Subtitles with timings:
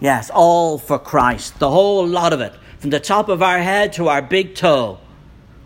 [0.00, 1.58] Yes, all for Christ.
[1.58, 2.54] The whole lot of it.
[2.78, 4.98] From the top of our head to our big toe.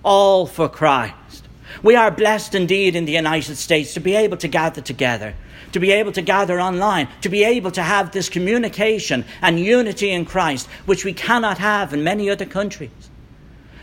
[0.03, 1.47] All for Christ.
[1.83, 5.35] We are blessed indeed in the United States to be able to gather together,
[5.73, 10.11] to be able to gather online, to be able to have this communication and unity
[10.11, 12.91] in Christ, which we cannot have in many other countries.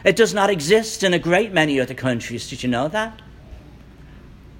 [0.03, 2.49] It does not exist in a great many other countries.
[2.49, 3.21] Did you know that?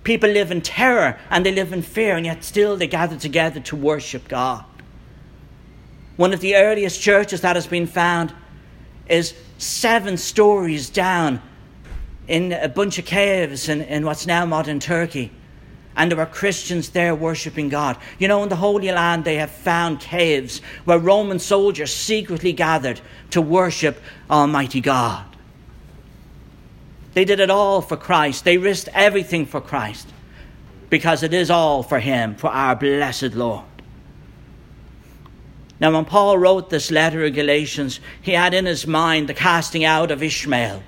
[0.03, 3.59] People live in terror and they live in fear, and yet still they gather together
[3.59, 4.65] to worship God.
[6.20, 8.34] One of the earliest churches that has been found
[9.07, 11.41] is seven stories down
[12.27, 15.31] in a bunch of caves in, in what's now modern Turkey.
[15.95, 17.95] And there were Christians there worshipping God.
[18.17, 22.99] You know, in the Holy Land, they have found caves where Roman soldiers secretly gathered
[23.30, 23.97] to worship
[24.30, 25.25] Almighty God.
[27.13, 28.44] They did it all for Christ.
[28.44, 30.09] They risked everything for Christ
[30.89, 33.63] because it is all for Him, for our blessed Lord.
[35.79, 39.86] Now, when Paul wrote this letter of Galatians, he had in his mind the casting
[39.86, 40.83] out of Ishmael.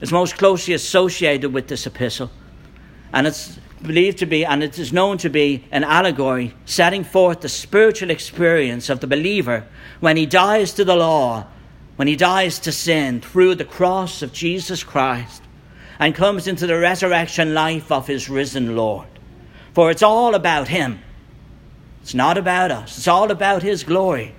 [0.00, 2.30] It's most closely associated with this epistle.
[3.12, 7.40] And it's believed to be, and it is known to be, an allegory setting forth
[7.40, 9.66] the spiritual experience of the believer
[10.00, 11.46] when he dies to the law,
[11.96, 15.42] when he dies to sin through the cross of Jesus Christ,
[15.98, 19.06] and comes into the resurrection life of his risen Lord.
[19.74, 21.00] For it's all about him.
[22.02, 24.34] It's not about us, it's all about His glory.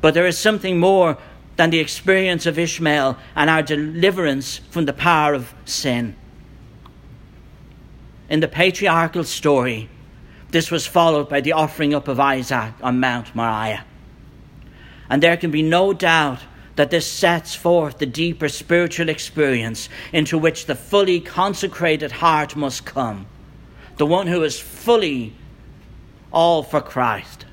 [0.00, 1.18] But there is something more
[1.56, 6.16] than the experience of Ishmael and our deliverance from the power of sin.
[8.28, 9.88] In the patriarchal story,
[10.50, 13.84] this was followed by the offering up of Isaac on Mount Moriah.
[15.08, 16.40] And there can be no doubt
[16.76, 22.84] that this sets forth the deeper spiritual experience into which the fully consecrated heart must
[22.84, 23.26] come.
[23.96, 25.34] The one who is fully
[26.32, 27.46] all for Christ.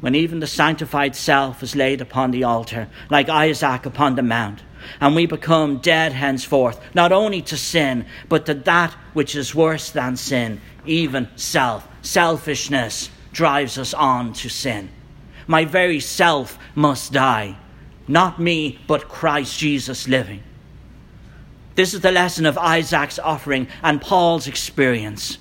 [0.00, 4.62] When even the sanctified self is laid upon the altar, like Isaac upon the mount,
[5.00, 9.90] and we become dead henceforth, not only to sin, but to that which is worse
[9.90, 11.88] than sin, even self.
[12.02, 14.90] Selfishness drives us on to sin.
[15.46, 17.56] My very self must die.
[18.06, 20.42] Not me, but Christ Jesus living.
[21.74, 25.38] This is the lesson of Isaac's offering and Paul's experience.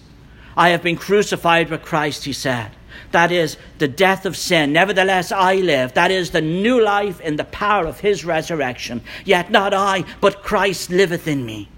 [0.55, 2.71] I have been crucified with Christ, he said.
[3.11, 4.73] That is the death of sin.
[4.73, 5.93] Nevertheless, I live.
[5.93, 9.01] That is the new life in the power of his resurrection.
[9.25, 11.69] Yet not I, but Christ liveth in me.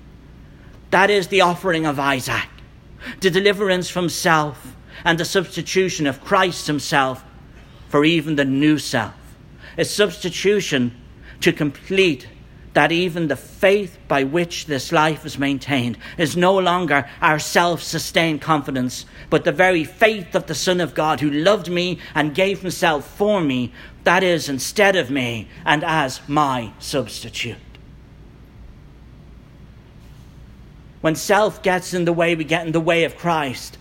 [0.91, 2.47] That is the offering of Isaac.
[3.19, 7.23] The deliverance from self and the substitution of Christ himself
[7.89, 9.13] for even the new self.
[9.77, 10.95] A substitution
[11.41, 12.27] to complete
[12.75, 17.81] that even the faith by which this life is maintained is no longer our self
[17.81, 22.35] sustained confidence, but the very faith of the Son of God who loved me and
[22.35, 23.71] gave himself for me,
[24.03, 27.55] that is, instead of me and as my substitute.
[30.99, 33.77] When self gets in the way, we get in the way of Christ.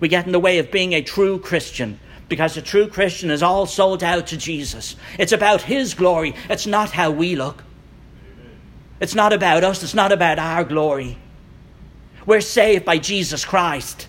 [0.00, 3.42] We get in the way of being a true Christian because a true Christian is
[3.42, 4.96] all sold out to Jesus.
[5.18, 7.64] It's about His glory, it's not how we look.
[9.00, 11.18] It's not about us, it's not about our glory.
[12.26, 14.08] We're saved by Jesus Christ.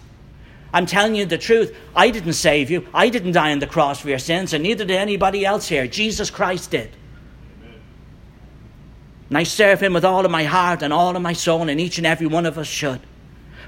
[0.73, 1.75] I'm telling you the truth.
[1.95, 2.87] I didn't save you.
[2.93, 5.87] I didn't die on the cross for your sins, and neither did anybody else here.
[5.87, 6.91] Jesus Christ did.
[7.61, 7.79] Amen.
[9.29, 11.79] And I serve him with all of my heart and all of my soul, and
[11.79, 12.99] each and every one of us should.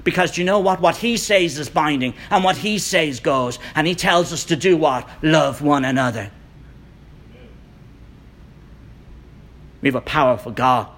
[0.04, 0.80] Because you know what?
[0.80, 3.58] What he says is binding, and what he says goes.
[3.74, 5.08] And he tells us to do what?
[5.22, 6.30] Love one another.
[7.30, 7.48] Amen.
[9.80, 10.97] We have a powerful God.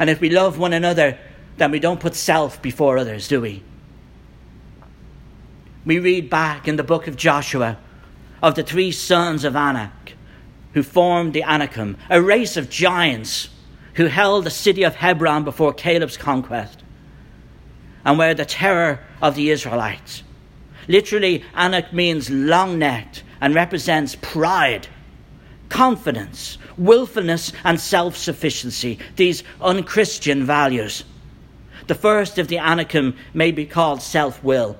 [0.00, 1.18] And if we love one another,
[1.58, 3.62] then we don't put self before others, do we?
[5.84, 7.76] We read back in the book of Joshua
[8.42, 10.14] of the three sons of Anak
[10.72, 13.50] who formed the Anakim, a race of giants
[13.94, 16.82] who held the city of Hebron before Caleb's conquest
[18.02, 20.22] and were the terror of the Israelites.
[20.88, 24.88] Literally, Anak means long necked and represents pride
[25.70, 31.04] confidence, willfulness, and self sufficiency, these unchristian values.
[31.86, 34.76] The first of the Anakim may be called self will,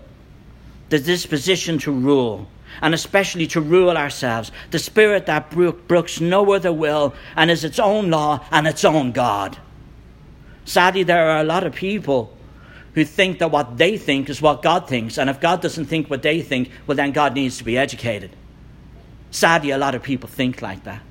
[0.91, 2.49] the disposition to rule,
[2.83, 7.79] and especially to rule ourselves, the spirit that brooks no other will and is its
[7.79, 9.57] own law and its own God.
[10.65, 12.37] Sadly, there are a lot of people
[12.95, 16.11] who think that what they think is what God thinks, and if God doesn't think
[16.11, 18.37] what they think, well, then God needs to be educated.
[19.31, 21.03] Sadly, a lot of people think like that.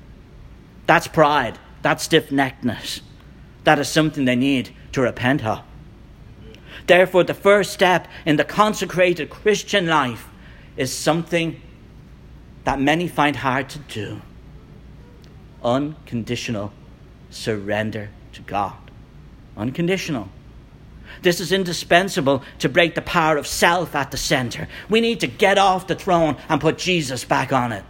[0.86, 1.58] That's pride.
[1.82, 3.00] That's stiff neckedness.
[3.64, 5.62] That is something they need to repent of.
[6.86, 10.28] Therefore, the first step in the consecrated Christian life
[10.76, 11.60] is something
[12.64, 14.22] that many find hard to do
[15.62, 16.72] unconditional
[17.30, 18.76] surrender to God.
[19.56, 20.28] Unconditional.
[21.22, 24.68] This is indispensable to break the power of self at the center.
[24.88, 27.84] We need to get off the throne and put Jesus back on it.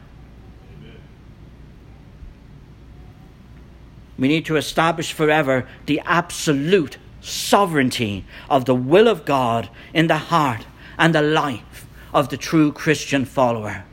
[4.21, 10.19] We need to establish forever the absolute sovereignty of the will of God in the
[10.19, 10.67] heart
[10.99, 13.85] and the life of the true Christian follower.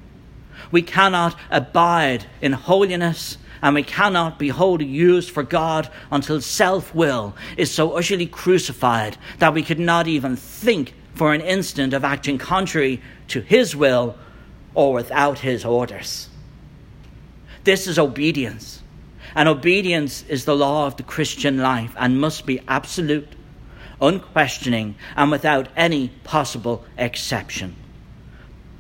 [0.69, 6.93] We cannot abide in holiness and we cannot be wholly used for God until self
[6.93, 12.03] will is so utterly crucified that we could not even think for an instant of
[12.03, 14.17] acting contrary to His will
[14.75, 16.27] or without His orders.
[17.63, 18.83] This is obedience.
[19.37, 23.35] And obedience is the law of the Christian life and must be absolute,
[24.01, 27.75] unquestioning, and without any possible exception.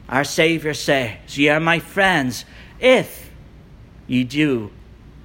[0.09, 2.43] Our Saviour says, Ye are my friends
[2.79, 3.29] if
[4.07, 4.71] ye do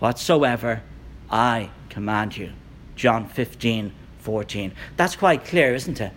[0.00, 0.82] whatsoever
[1.30, 2.52] I command you.
[2.94, 4.72] John 15, 14.
[4.98, 6.12] That's quite clear, isn't it?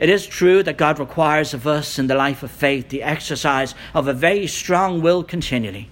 [0.00, 3.76] It is true that God requires of us in the life of faith the exercise
[3.94, 5.88] of a very strong will continually.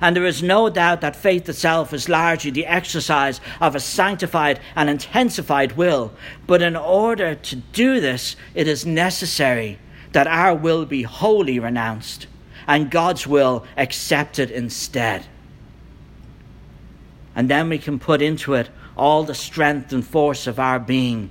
[0.00, 4.60] And there is no doubt that faith itself is largely the exercise of a sanctified
[4.74, 6.12] and intensified will.
[6.46, 9.78] But in order to do this, it is necessary
[10.12, 12.26] that our will be wholly renounced
[12.66, 15.26] and God's will accepted instead.
[17.34, 21.30] And then we can put into it all the strength and force of our being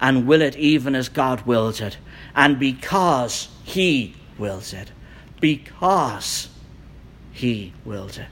[0.00, 1.96] and will it even as God wills it.
[2.34, 4.90] And because He wills it.
[5.40, 6.48] Because
[7.34, 8.28] he wills it.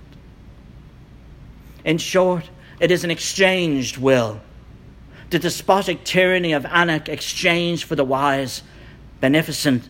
[1.85, 4.41] In short, it is an exchanged will.
[5.31, 8.63] The despotic tyranny of Anak exchanged for the wise,
[9.21, 9.89] beneficent,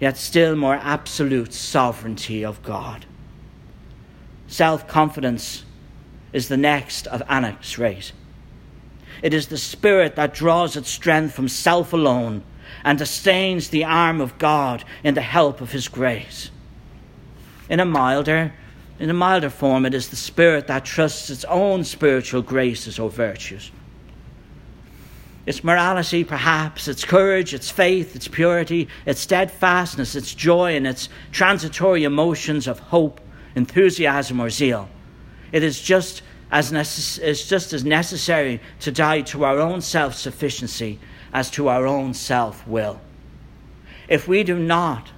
[0.00, 3.06] yet still more absolute sovereignty of God.
[4.48, 5.64] Self confidence
[6.32, 8.12] is the next of Anak's rate.
[9.22, 12.42] It is the spirit that draws its strength from self alone
[12.84, 16.50] and sustains the arm of God in the help of His grace.
[17.68, 18.52] In a milder,
[18.98, 23.10] in a milder form, it is the spirit that trusts its own spiritual graces or
[23.10, 23.70] virtues.
[25.46, 31.08] Its morality, perhaps, its courage, its faith, its purity, its steadfastness, its joy, and its
[31.32, 33.20] transitory emotions of hope,
[33.54, 34.90] enthusiasm, or zeal.
[35.50, 40.14] It is just as, necess- it's just as necessary to die to our own self
[40.14, 40.98] sufficiency
[41.32, 43.00] as to our own self will.
[44.08, 45.12] If we do not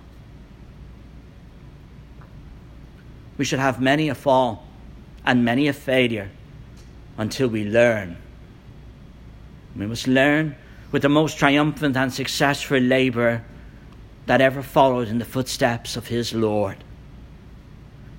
[3.40, 4.66] we should have many a fall
[5.24, 6.28] and many a failure
[7.16, 8.14] until we learn.
[9.74, 10.56] We must learn
[10.92, 13.42] with the most triumphant and successful labour
[14.26, 16.84] that ever followed in the footsteps of his Lord.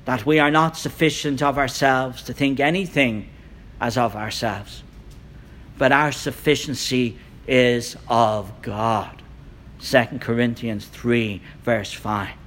[0.06, 3.30] That we are not sufficient of ourselves to think anything
[3.80, 4.82] as of ourselves,
[5.78, 9.22] but our sufficiency is of God.
[9.82, 12.41] 2 Corinthians 3, verse 5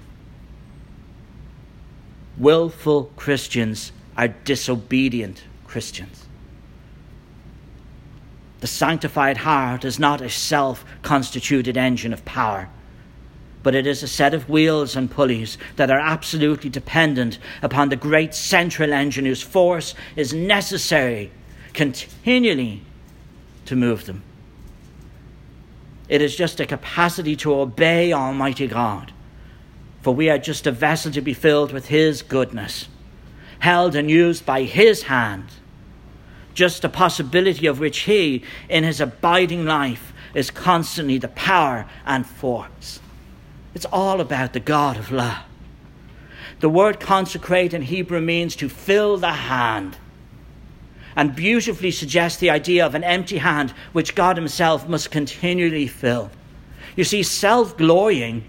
[2.38, 6.26] willful Christians are disobedient Christians.
[8.60, 12.68] The sanctified heart is not a self constituted engine of power,
[13.62, 17.96] but it is a set of wheels and pulleys that are absolutely dependent upon the
[17.96, 21.30] great central engine whose force is necessary
[21.72, 22.82] continually
[23.66, 24.22] to move them.
[26.08, 29.13] It is just a capacity to obey Almighty God
[30.04, 32.88] for we are just a vessel to be filled with His goodness,
[33.60, 35.46] held and used by His hand,
[36.52, 42.26] just a possibility of which He, in His abiding life, is constantly the power and
[42.26, 43.00] force.
[43.74, 45.42] It's all about the God of love.
[46.60, 49.96] The word consecrate in Hebrew means to fill the hand
[51.16, 56.30] and beautifully suggests the idea of an empty hand which God Himself must continually fill.
[56.94, 58.44] You see, self glorying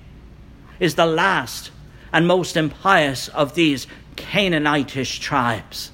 [0.80, 1.72] is the last
[2.12, 5.92] and most impious of these Canaanitish tribes,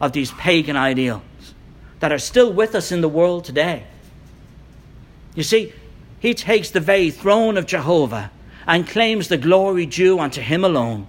[0.00, 1.22] of these pagan ideals
[2.00, 3.84] that are still with us in the world today.
[5.34, 5.72] You see,
[6.18, 8.30] he takes the very throne of Jehovah
[8.66, 11.06] and claims the glory due unto him alone.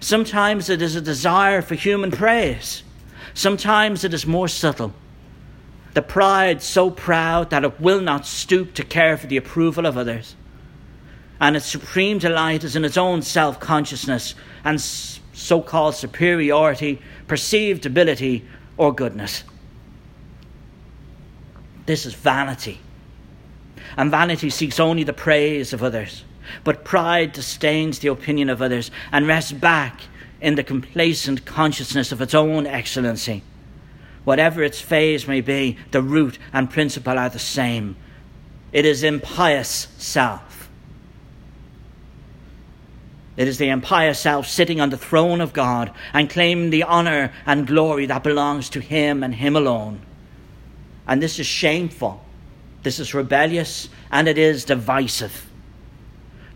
[0.00, 2.82] Sometimes it is a desire for human praise,
[3.34, 4.94] sometimes it is more subtle.
[5.92, 9.96] The pride so proud that it will not stoop to care for the approval of
[9.96, 10.34] others
[11.40, 17.86] and its supreme delight is in its own self consciousness and so called superiority, perceived
[17.86, 18.44] ability,
[18.76, 19.44] or goodness.
[21.86, 22.80] This is vanity.
[23.96, 26.24] And vanity seeks only the praise of others.
[26.62, 30.00] But pride disdains the opinion of others and rests back
[30.40, 33.42] in the complacent consciousness of its own excellency.
[34.24, 37.96] Whatever its phase may be, the root and principle are the same.
[38.72, 40.53] It is impious self.
[43.36, 47.32] It is the impious self sitting on the throne of God and claiming the honour
[47.46, 50.00] and glory that belongs to Him and Him alone.
[51.06, 52.22] And this is shameful,
[52.82, 55.50] this is rebellious, and it is divisive.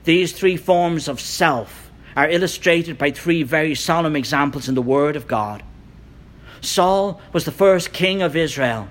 [0.05, 5.17] These three forms of self are illustrated by three very solemn examples in the Word
[5.17, 5.63] of God.
[6.61, 8.89] Saul was the first king of Israel,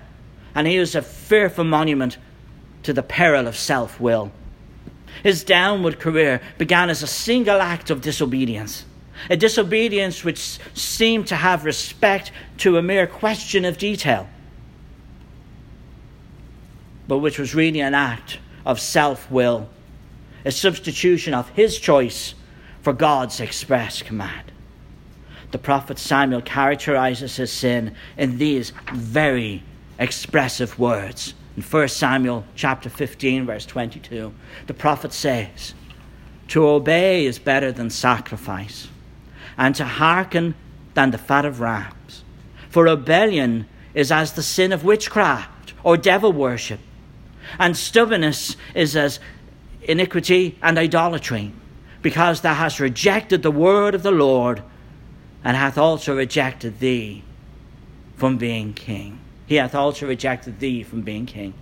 [0.53, 2.17] and he was a fearful monument
[2.83, 4.31] to the peril of self will.
[5.23, 8.85] His downward career began as a single act of disobedience,
[9.29, 14.27] a disobedience which seemed to have respect to a mere question of detail,
[17.07, 19.69] but which was really an act of self will,
[20.45, 22.35] a substitution of his choice
[22.81, 24.51] for God's express command
[25.51, 29.63] the prophet Samuel characterizes his sin in these very
[29.99, 31.33] expressive words.
[31.57, 34.31] In 1 Samuel chapter 15 verse 22,
[34.67, 35.73] the prophet says,
[36.49, 38.89] "To obey is better than sacrifice,
[39.57, 40.53] and to hearken
[40.93, 42.23] than the fat of rams.
[42.69, 46.79] For rebellion is as the sin of witchcraft or devil worship,
[47.57, 49.19] and stubbornness is as
[49.81, 51.53] iniquity and idolatry,
[52.03, 54.61] because thou hast rejected the word of the Lord."
[55.43, 57.23] and hath also rejected thee
[58.17, 59.17] from being king.
[59.47, 61.53] He hath also rejected thee from being king.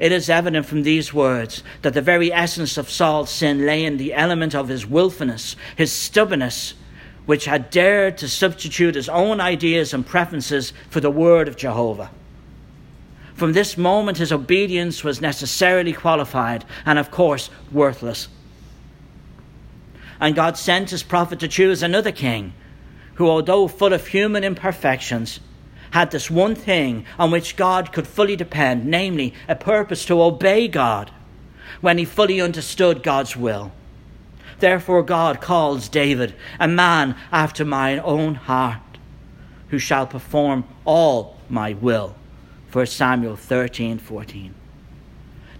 [0.00, 3.96] It is evident from these words that the very essence of Saul's sin lay in
[3.96, 6.74] the element of his wilfulness, his stubbornness,
[7.26, 12.10] which had dared to substitute his own ideas and preferences for the word of Jehovah.
[13.34, 18.28] From this moment, his obedience was necessarily qualified and, of course, worthless.
[20.20, 22.52] And God sent his prophet to choose another king
[23.14, 25.40] who, although full of human imperfections,
[25.94, 30.66] had this one thing on which God could fully depend, namely, a purpose to obey
[30.66, 31.08] God
[31.80, 33.70] when he fully understood God's will.
[34.58, 38.80] Therefore, God calls David a man after mine own heart,
[39.68, 42.16] who shall perform all my will.
[42.72, 44.52] 1 Samuel 13 14.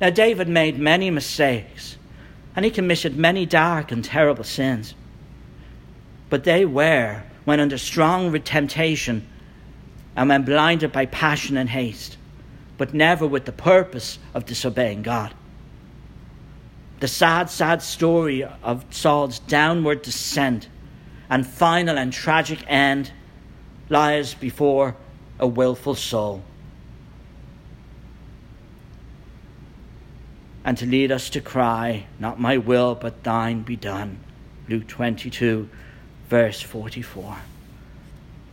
[0.00, 1.96] Now, David made many mistakes,
[2.56, 4.96] and he committed many dark and terrible sins.
[6.28, 9.28] But they were when under strong temptation
[10.16, 12.16] and when blinded by passion and haste,
[12.78, 15.34] but never with the purpose of disobeying God.
[17.00, 20.68] The sad, sad story of Saul's downward descent
[21.28, 23.10] and final and tragic end
[23.88, 24.96] lies before
[25.38, 26.42] a wilful soul.
[30.64, 34.20] And to lead us to cry, Not my will, but thine be done.
[34.68, 35.68] Luke 22
[36.30, 37.36] verse 44.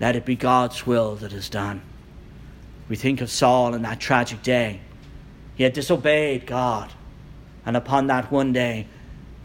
[0.02, 1.84] Let it be God's will that is done.
[2.90, 4.82] We think of Saul in that tragic day.
[5.54, 6.92] He had disobeyed God,
[7.68, 8.88] and upon that one day,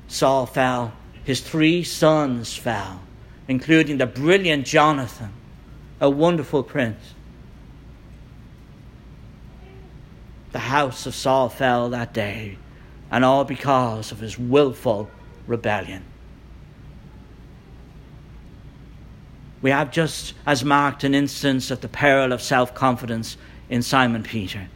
[0.09, 0.95] Saul fell.
[1.25, 3.03] His three sons fell,
[3.47, 5.35] including the brilliant Jonathan,
[6.01, 7.13] a wonderful prince.
[10.53, 12.57] The house of Saul fell that day,
[13.11, 15.11] and all because of his wilful
[15.47, 16.03] rebellion.
[19.67, 23.37] We have just as marked an instance of the peril of self confidence
[23.69, 24.69] in Simon Peter.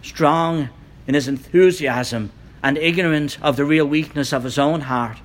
[0.00, 0.70] Strong
[1.06, 2.32] in his enthusiasm
[2.62, 5.18] and ignorant of the real weakness of his own heart,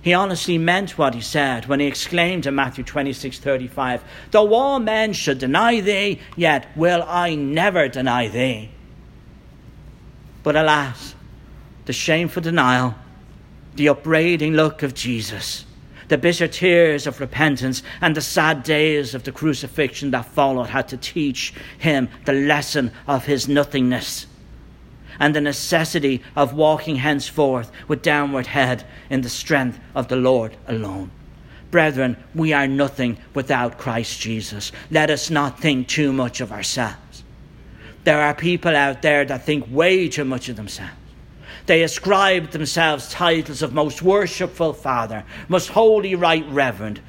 [0.00, 5.12] he honestly meant what he said when he exclaimed in Matthew 26:35, "Though all men
[5.12, 8.70] should deny thee, yet will I never deny thee."
[10.44, 11.16] But alas,
[11.86, 12.94] the shameful denial,
[13.74, 15.64] the upbraiding look of Jesus
[16.12, 20.86] the bitter tears of repentance and the sad days of the crucifixion that followed had
[20.86, 24.26] to teach him the lesson of his nothingness
[25.18, 30.54] and the necessity of walking henceforth with downward head in the strength of the Lord
[30.68, 31.10] alone.
[31.70, 34.70] Brethren, we are nothing without Christ Jesus.
[34.90, 37.24] Let us not think too much of ourselves.
[38.04, 40.92] There are people out there that think way too much of themselves.
[41.66, 47.00] They ascribed themselves titles of most worshipful Father, most holy Right Reverend.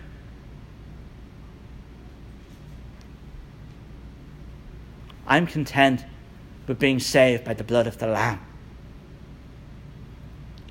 [5.25, 6.05] I'm content
[6.67, 8.39] with being saved by the blood of the Lamb.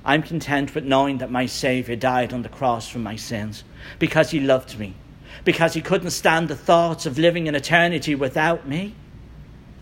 [0.05, 3.63] I'm content with knowing that my Saviour died on the cross for my sins
[3.99, 4.95] because He loved me,
[5.43, 8.95] because He couldn't stand the thoughts of living in eternity without me.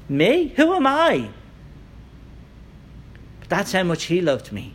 [0.10, 0.53] Me?
[0.58, 1.29] Who am I?
[3.51, 4.74] That's how much He loved me.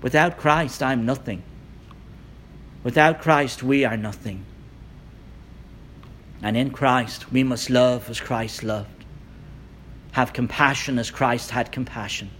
[0.00, 1.42] Without Christ, I'm nothing.
[2.82, 4.46] Without Christ, we are nothing.
[6.40, 9.04] And in Christ, we must love as Christ loved,
[10.12, 12.30] have compassion as Christ had compassion,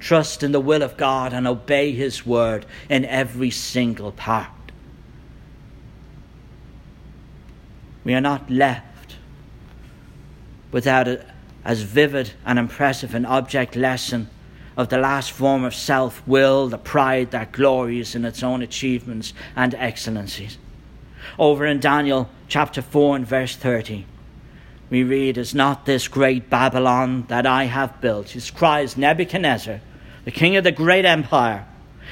[0.00, 4.50] trust in the will of God, and obey His word in every single part.
[8.02, 9.14] We are not left
[10.72, 11.24] without a,
[11.64, 14.28] as vivid and impressive an object lesson
[14.76, 19.32] of the last form of self will, the pride that glories in its own achievements
[19.54, 20.58] and excellencies.
[21.38, 24.06] Over in Daniel chapter 4 and verse 30,
[24.90, 28.30] we read, Is not this great Babylon that I have built?
[28.30, 29.80] His cries Nebuchadnezzar,
[30.24, 31.66] the king of the great empire,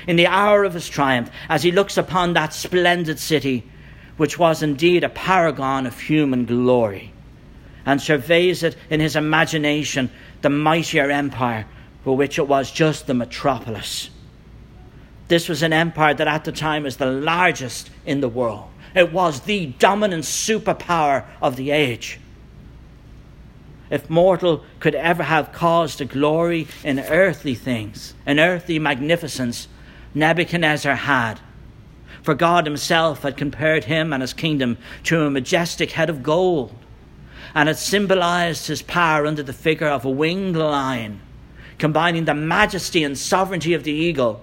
[0.06, 3.68] in the hour of his triumph, as he looks upon that splendid city,
[4.16, 7.12] which was indeed a paragon of human glory,
[7.86, 10.10] and surveys it in his imagination,
[10.42, 11.66] the mightier empire
[12.04, 14.10] for which it was just the metropolis.
[15.28, 18.68] This was an empire that at the time was the largest in the world.
[18.94, 22.18] It was the dominant superpower of the age.
[23.90, 29.68] If mortal could ever have cause to glory in earthly things, in earthly magnificence,
[30.14, 31.40] Nebuchadnezzar had.
[32.22, 36.74] For God Himself had compared him and his kingdom to a majestic head of gold,
[37.54, 41.20] and had symbolized his power under the figure of a winged lion
[41.80, 44.40] combining the majesty and sovereignty of the eagle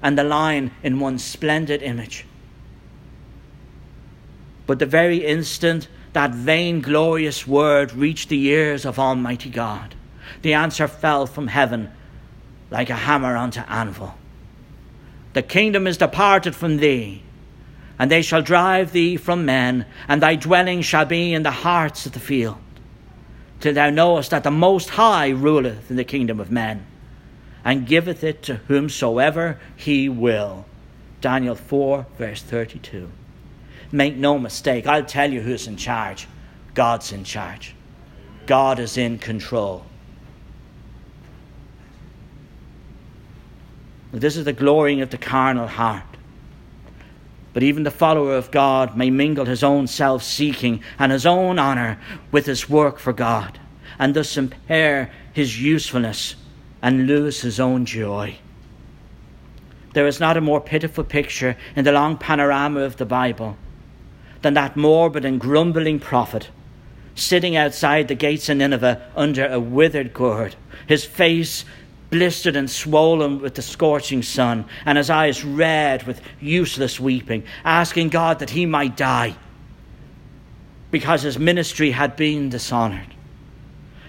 [0.00, 2.24] and the lion in one splendid image.
[4.66, 9.94] But the very instant that vain, glorious word reached the ears of Almighty God,
[10.42, 11.90] the answer fell from heaven
[12.70, 14.14] like a hammer onto anvil.
[15.34, 17.22] The kingdom is departed from thee,
[17.98, 22.06] and they shall drive thee from men, and thy dwelling shall be in the hearts
[22.06, 22.58] of the field
[23.60, 26.86] till thou knowest that the Most High ruleth in the kingdom of men,
[27.64, 30.66] and giveth it to whomsoever he will.
[31.20, 33.10] Daniel 4, verse 32.
[33.90, 36.28] Make no mistake, I'll tell you who's in charge.
[36.74, 37.74] God's in charge.
[38.46, 39.86] God is in control.
[44.12, 46.04] This is the glorying of the carnal heart.
[47.56, 51.58] But even the follower of God may mingle his own self seeking and his own
[51.58, 51.98] honour
[52.30, 53.58] with his work for God,
[53.98, 56.34] and thus impair his usefulness
[56.82, 58.36] and lose his own joy.
[59.94, 63.56] There is not a more pitiful picture in the long panorama of the Bible
[64.42, 66.50] than that morbid and grumbling prophet
[67.14, 71.64] sitting outside the gates of Nineveh under a withered gourd, his face
[72.10, 78.10] blistered and swollen with the scorching sun, and his eyes red with useless weeping, asking
[78.10, 79.36] God that he might die
[80.90, 83.14] because his ministry had been dishonored,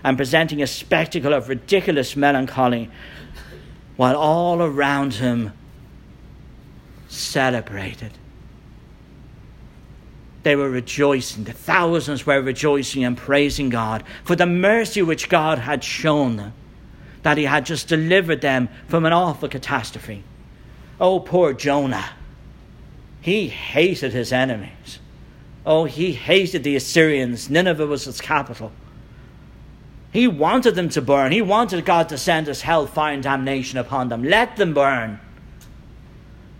[0.03, 2.89] and presenting a spectacle of ridiculous melancholy
[3.95, 5.51] while all around him
[7.09, 8.11] celebrated.
[10.43, 11.43] They were rejoicing.
[11.43, 16.53] The thousands were rejoicing and praising God for the mercy which God had shown them
[17.27, 20.23] that he had just delivered them from an awful catastrophe.
[20.97, 22.11] Oh, poor Jonah.
[23.19, 24.99] He hated his enemies.
[25.65, 27.49] Oh, he hated the Assyrians.
[27.49, 28.71] Nineveh was its capital.
[30.13, 31.33] He wanted them to burn.
[31.33, 34.23] He wanted God to send his hellfire and damnation upon them.
[34.23, 35.19] Let them burn.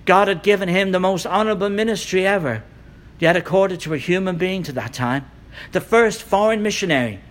[0.04, 2.62] God had given him the most honorable ministry ever,
[3.20, 5.32] yet accorded to a human being to that time.
[5.72, 7.22] The first foreign missionary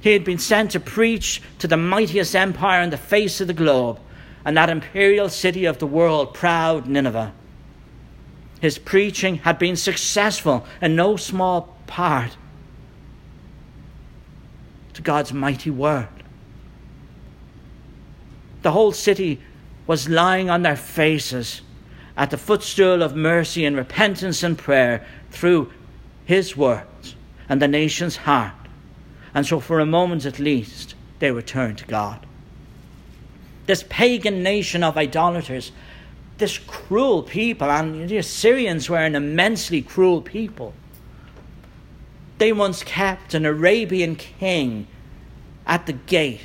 [0.00, 3.54] he had been sent to preach to the mightiest empire on the face of the
[3.54, 4.00] globe,
[4.44, 7.32] and that imperial city of the world, proud Nineveh.
[8.60, 12.36] His preaching had been successful in no small part
[14.94, 16.08] to God's mighty word.
[18.62, 19.40] The whole city
[19.86, 21.62] was lying on their faces
[22.16, 25.72] at the footstool of mercy and repentance and prayer through
[26.26, 27.14] his words
[27.48, 28.59] and the nation's heart.
[29.34, 32.26] And so, for a moment at least, they returned to God.
[33.66, 35.70] This pagan nation of idolaters,
[36.38, 40.74] this cruel people, and the Assyrians were an immensely cruel people.
[42.38, 44.86] They once kept an Arabian king
[45.66, 46.40] at the gate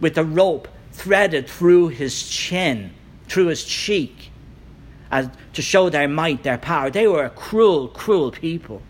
[0.00, 2.92] with a rope threaded through his chin,
[3.28, 4.30] through his cheek,
[5.10, 6.90] as, to show their might, their power.
[6.90, 8.82] They were a cruel, cruel people.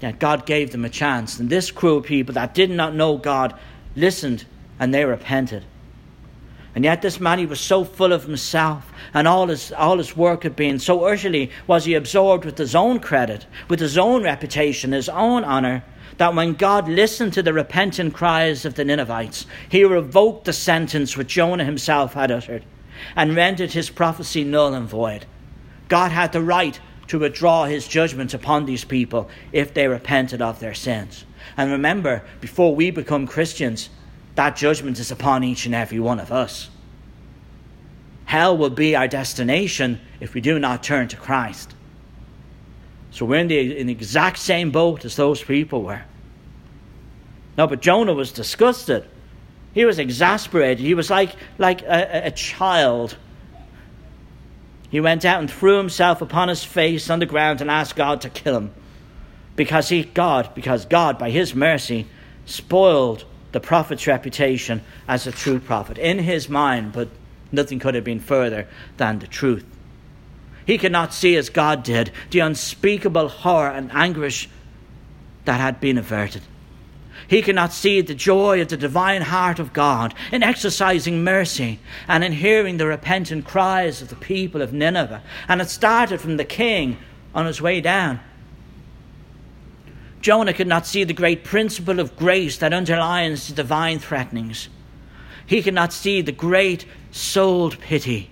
[0.00, 1.38] Yet God gave them a chance.
[1.38, 3.54] And this cruel people that did not know God
[3.94, 4.44] listened
[4.78, 5.64] and they repented.
[6.74, 10.16] And yet this man, he was so full of himself, and all his, all his
[10.16, 14.22] work had been, so utterly was he absorbed with his own credit, with his own
[14.22, 15.82] reputation, his own honour,
[16.18, 21.16] that when God listened to the repentant cries of the Ninevites, he revoked the sentence
[21.16, 22.64] which Jonah himself had uttered,
[23.16, 25.26] and rendered his prophecy null and void.
[25.88, 26.78] God had the right
[27.10, 31.24] to withdraw his judgment upon these people if they repented of their sins.
[31.56, 33.90] And remember, before we become Christians,
[34.36, 36.70] that judgment is upon each and every one of us.
[38.26, 41.74] Hell will be our destination if we do not turn to Christ.
[43.10, 46.02] So we're in the, in the exact same boat as those people were.
[47.58, 49.04] No, but Jonah was disgusted.
[49.74, 50.78] He was exasperated.
[50.78, 53.16] He was like, like a, a child.
[54.90, 58.20] He went out and threw himself upon his face on the ground and asked God
[58.22, 58.74] to kill him.
[59.54, 62.06] Because he, God, because God, by his mercy,
[62.44, 67.08] spoiled the prophet's reputation as a true prophet in his mind, but
[67.52, 69.64] nothing could have been further than the truth.
[70.66, 74.48] He could not see as God did the unspeakable horror and anguish
[75.44, 76.42] that had been averted.
[77.30, 81.78] He could not see the joy of the divine heart of God in exercising mercy
[82.08, 85.22] and in hearing the repentant cries of the people of Nineveh.
[85.46, 86.98] And it started from the king
[87.32, 88.18] on his way down.
[90.20, 94.68] Jonah could not see the great principle of grace that underlies the divine threatenings.
[95.46, 98.28] He could not see the great souled pity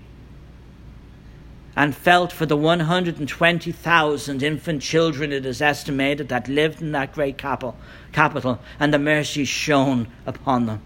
[1.79, 7.39] and felt for the 120,000 infant children, it is estimated, that lived in that great
[7.39, 7.77] capital,
[8.11, 10.83] capital and the mercy shown upon them.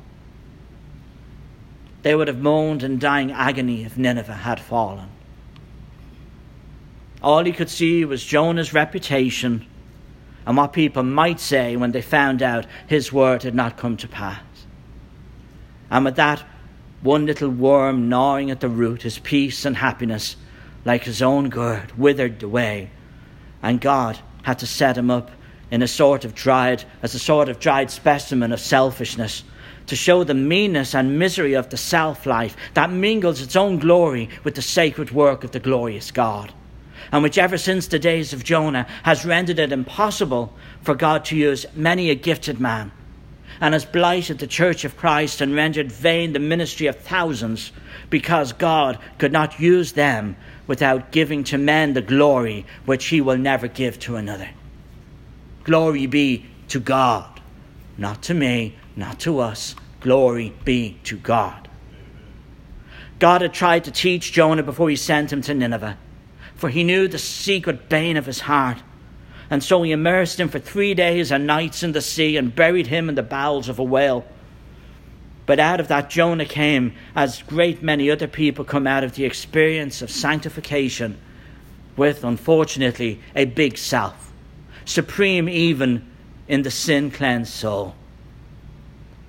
[2.03, 5.09] They would have moaned in dying agony if Nineveh had fallen.
[7.23, 9.65] All he could see was Jonah's reputation
[10.45, 14.09] and what people might say when they found out his word had not come to
[14.09, 14.43] pass.
[15.91, 16.45] And with that
[17.01, 20.37] one little worm gnawing at the root, his peace and happiness,
[20.85, 22.91] like his own gourd, withered away,
[23.63, 25.31] and God had to set him up
[25.71, 29.45] in a sort of dried, as a sort of dried specimen of selfishness,
[29.87, 34.29] to show the meanness and misery of the self life that mingles its own glory
[34.45, 36.53] with the sacred work of the glorious God
[37.11, 41.37] and which ever since the days of Jonah has rendered it impossible for God to
[41.37, 42.93] use many a gifted man,
[43.61, 47.73] and has blighted the church of Christ and rendered vain the ministry of thousands,
[48.11, 53.37] because God could not use them without giving to men the glory which he will
[53.37, 54.51] never give to another.
[55.65, 57.41] Glory be to God,
[57.99, 59.75] not to me, not to us.
[60.01, 61.69] Glory be to God.
[63.19, 65.97] God had tried to teach Jonah before he sent him to Nineveh
[66.63, 68.79] for he knew the secret bane of his heart.
[69.51, 72.87] And so he immersed him for three days and nights in the sea and buried
[72.87, 74.25] him in the bowels of a whale.
[75.45, 79.25] But out of that Jonah came, as great many other people come out of the
[79.25, 81.19] experience of sanctification,
[81.97, 84.33] with, unfortunately, a big self,
[84.85, 86.11] supreme even
[86.49, 87.95] in the sin cleansed soul.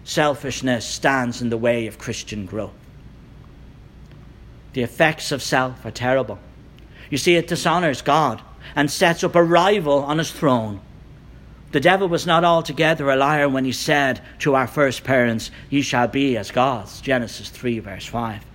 [0.04, 2.74] Selfishness stands in the way of Christian growth.
[4.74, 6.40] The effects of self are terrible.
[7.10, 8.42] You see, it dishonors God
[8.76, 10.82] and sets up a rival on his throne.
[11.74, 15.82] The devil was not altogether a liar when he said to our first parents, Ye
[15.82, 17.02] shall be as gods.
[17.02, 18.46] Genesis 3, verse 5.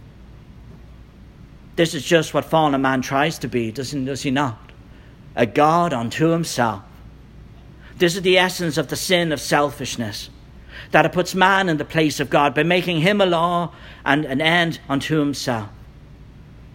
[1.75, 4.73] This is just what fallen man tries to be, doesn't, does he not?
[5.35, 6.85] A God unto himself.
[7.97, 10.31] This is the essence of the sin of selfishness,
[10.93, 13.73] that it puts man in the place of God by making him a law
[14.05, 15.71] and an end unto himself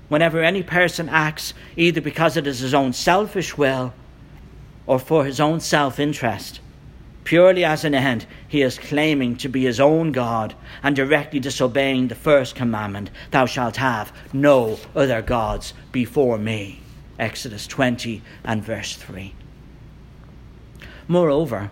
[0.09, 3.91] whenever any person acts either because it is his own selfish will
[4.85, 6.59] or for his own self interest.
[7.23, 12.07] Purely as an end, he is claiming to be his own God and directly disobeying
[12.07, 16.81] the first commandment Thou shalt have no other gods before me.
[17.17, 19.33] Exodus 20 and verse 3.
[21.07, 21.71] Moreover,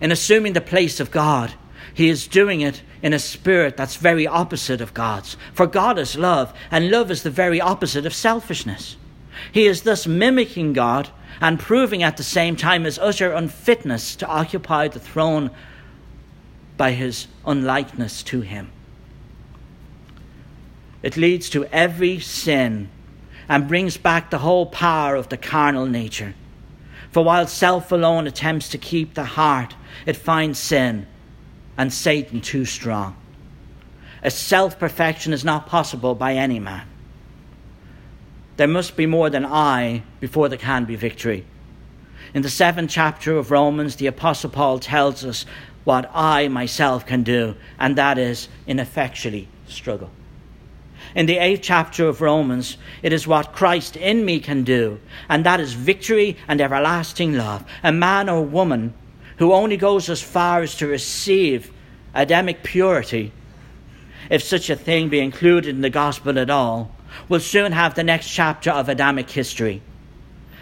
[0.00, 1.52] in assuming the place of God,
[1.92, 5.36] he is doing it in a spirit that's very opposite of God's.
[5.52, 8.96] For God is love, and love is the very opposite of selfishness.
[9.52, 14.26] He is thus mimicking God and proving at the same time his utter unfitness to
[14.26, 15.50] occupy the throne
[16.76, 18.70] by his unlikeness to him.
[21.02, 22.88] It leads to every sin
[23.48, 26.34] and brings back the whole power of the carnal nature.
[27.10, 29.74] For while self alone attempts to keep the heart,
[30.06, 31.06] it finds sin
[31.76, 33.16] and Satan too strong.
[34.22, 36.86] A self perfection is not possible by any man.
[38.58, 41.46] There must be more than I before there can be victory.
[42.34, 45.46] In the seventh chapter of Romans, the Apostle Paul tells us
[45.84, 50.10] what I myself can do, and that is ineffectually struggle.
[51.14, 55.46] In the eighth chapter of Romans, it is what Christ in me can do, and
[55.46, 57.64] that is victory and everlasting love.
[57.84, 58.92] A man or woman
[59.36, 61.72] who only goes as far as to receive
[62.12, 63.30] Adamic purity,
[64.30, 66.97] if such a thing be included in the gospel at all,
[67.28, 69.82] will soon have the next chapter of Adamic history,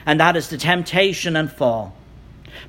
[0.04, 1.96] and that is the temptation and fall.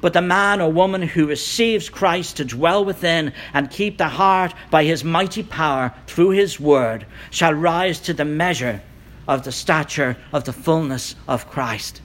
[0.02, 4.54] But the man or woman who receives Christ to dwell within and keep the heart
[4.70, 8.82] by his mighty power through his word shall rise to the measure
[9.28, 12.02] of the stature of the fullness of Christ.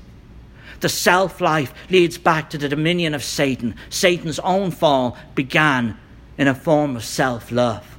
[0.81, 3.77] The self life leads back to the dominion of Satan.
[3.89, 5.99] Satan's own fall began
[6.37, 7.92] in a form of self love.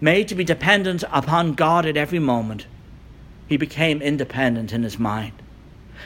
[0.00, 2.66] Made to be dependent upon God at every moment,
[3.48, 5.32] he became independent in his mind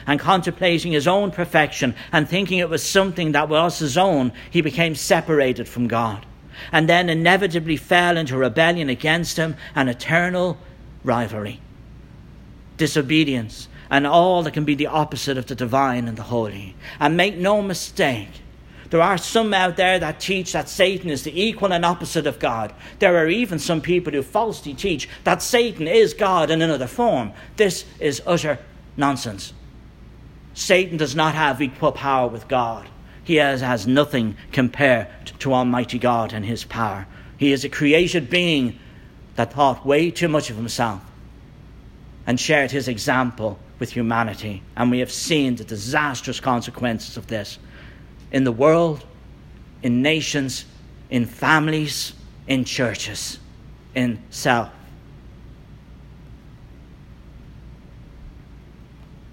[0.05, 4.61] and contemplating his own perfection and thinking it was something that was his own, he
[4.61, 6.25] became separated from God.
[6.71, 10.57] And then inevitably fell into rebellion against him and eternal
[11.03, 11.59] rivalry,
[12.77, 16.75] disobedience, and all that can be the opposite of the divine and the holy.
[16.99, 18.41] And make no mistake,
[18.93, 22.37] there are some out there that teach that Satan is the equal and opposite of
[22.37, 22.71] God.
[22.99, 27.31] There are even some people who falsely teach that Satan is God in another form.
[27.55, 28.59] This is utter
[28.95, 29.51] nonsense.
[30.53, 32.87] Satan does not have equal power with God.
[33.23, 35.07] He has, has nothing compared
[35.39, 37.07] to Almighty God and His power.
[37.37, 38.77] He is a created being
[39.37, 41.01] that thought way too much of himself
[42.27, 44.61] and shared his example with humanity.
[44.77, 47.57] And we have seen the disastrous consequences of this
[48.33, 49.05] in the world,
[49.83, 50.65] in nations,
[51.09, 52.13] in families,
[52.47, 53.39] in churches,
[53.95, 54.69] in self.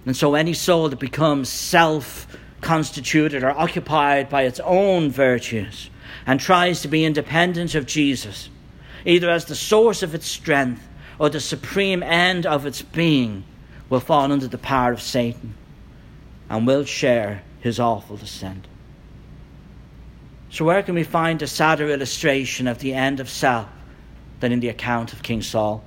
[0.06, 2.26] And so any soul that becomes self
[2.60, 5.88] constituted or occupied by its own virtues
[6.26, 8.50] and tries to be independent of Jesus,
[9.06, 10.86] either as the source of its strength
[11.18, 13.44] or the supreme end of its being,
[13.88, 15.54] will fall under the power of Satan
[16.48, 18.66] and will share his awful descent.
[20.50, 23.68] So, where can we find a sadder illustration of the end of self
[24.40, 25.84] than in the account of King Saul?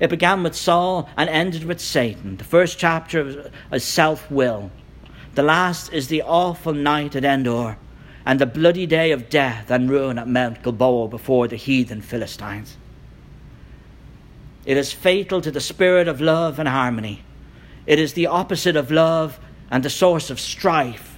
[0.00, 2.36] It began with Saul and ended with Satan.
[2.36, 4.70] The first chapter is self will.
[5.34, 7.78] The last is the awful night at Endor
[8.24, 12.76] and the bloody day of death and ruin at Mount Gilboa before the heathen Philistines.
[14.64, 17.22] It is fatal to the spirit of love and harmony.
[17.86, 19.38] It is the opposite of love
[19.70, 21.15] and the source of strife,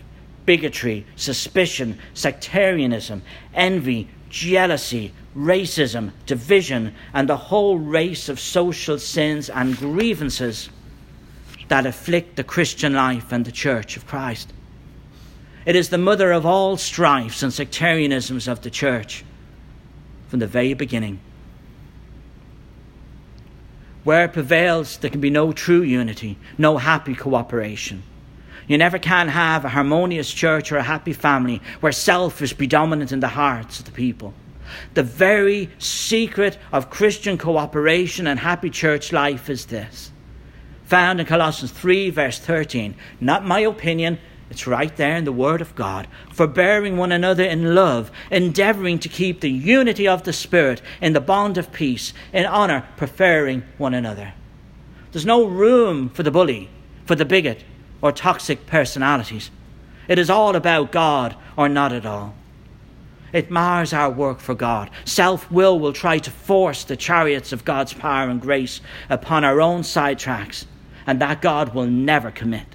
[0.48, 3.20] bigotry, suspicion, sectarianism,
[3.52, 10.70] envy, jealousy, racism, division, and the whole race of social sins and grievances
[11.68, 14.50] that afflict the Christian life and the Church of Christ.
[15.66, 19.26] It is the mother of all strifes and sectarianisms of the Church
[20.28, 21.20] from the very beginning.
[24.02, 28.02] Where it prevails, there can be no true unity, no happy cooperation.
[28.68, 33.12] You never can have a harmonious church or a happy family where self is predominant
[33.12, 34.34] in the hearts of the people.
[34.92, 40.12] The very secret of Christian cooperation and happy church life is this.
[40.84, 42.94] Found in Colossians 3, verse 13.
[43.20, 44.18] Not my opinion,
[44.50, 46.06] it's right there in the Word of God.
[46.32, 51.20] Forbearing one another in love, endeavouring to keep the unity of the Spirit in the
[51.20, 54.34] bond of peace, in honour, preferring one another.
[55.12, 56.70] There's no room for the bully,
[57.06, 57.64] for the bigot,
[58.00, 59.50] or toxic personalities.
[60.08, 62.34] It is all about God or not at all.
[63.32, 64.90] It mars our work for God.
[65.04, 68.80] Self will will try to force the chariots of God's power and grace
[69.10, 70.64] upon our own sidetracks,
[71.06, 72.66] and that God will never commit.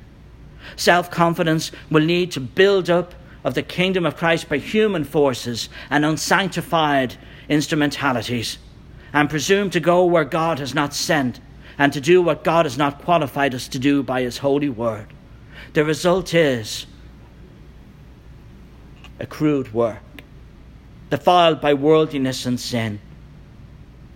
[0.76, 5.70] Self confidence will lead to build up of the kingdom of Christ by human forces
[5.90, 7.16] and unsanctified
[7.50, 8.58] instrumentalities,
[9.12, 11.40] and presume to go where God has not sent,
[11.78, 15.08] and to do what God has not qualified us to do by His holy word.
[15.74, 16.86] The result is
[19.20, 20.02] a crude work
[21.10, 23.00] defiled by worldliness and sin,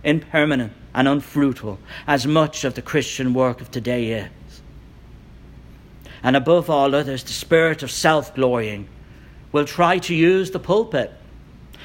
[0.02, 4.62] impermanent and unfruitful, as much of the Christian work of today is.
[6.22, 8.88] And above all others, the spirit of self glorying
[9.52, 11.12] will try to use the pulpit,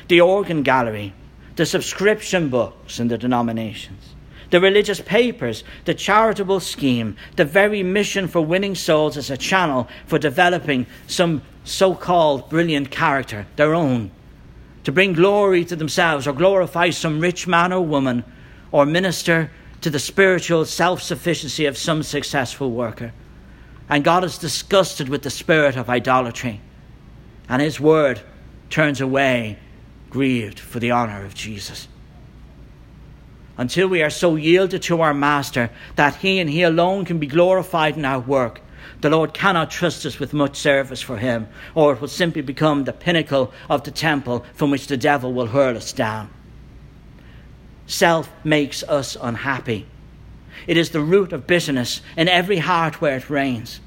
[0.07, 1.13] the organ gallery,
[1.55, 4.12] the subscription books in the denominations,
[4.53, 9.87] the religious papers, the charitable scheme, the very mission for winning souls as a channel
[10.05, 14.11] for developing some so called brilliant character, their own
[14.83, 18.23] to bring glory to themselves or glorify some rich man or woman
[18.71, 19.49] or minister
[19.81, 23.11] to the spiritual self sufficiency of some successful worker.
[23.89, 26.61] And God is disgusted with the spirit of idolatry,
[27.49, 28.21] and His word
[28.69, 29.57] turns away,
[30.11, 31.87] grieved for the honour of Jesus.
[33.57, 37.27] Until we are so yielded to our Master that He and He alone can be
[37.27, 38.61] glorified in our work,
[39.01, 42.83] the Lord cannot trust us with much service for Him, or it will simply become
[42.83, 46.29] the pinnacle of the temple from which the devil will hurl us down.
[47.85, 49.85] Self makes us unhappy.
[50.67, 53.81] It is the root of bitterness in every heart where it reigns.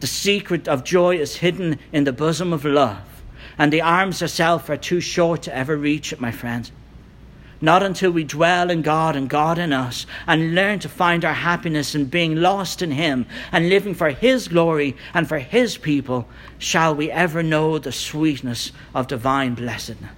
[0.00, 3.22] The secret of joy is hidden in the bosom of love,
[3.58, 6.72] and the arms of self are too short to ever reach it, my friends.
[7.64, 11.32] Not until we dwell in God and God in us and learn to find our
[11.32, 16.28] happiness in being lost in Him and living for His glory and for His people
[16.58, 20.12] shall we ever know the sweetness of divine blessedness.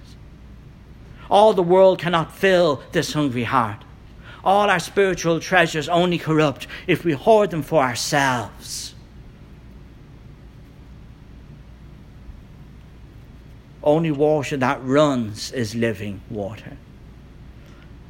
[1.31, 3.81] All the world cannot fill this hungry heart.
[4.43, 8.93] All our spiritual treasures only corrupt if we hoard them for ourselves.
[13.81, 16.75] Only water that runs is living water